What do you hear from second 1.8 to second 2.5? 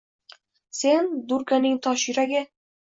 tosh yuragi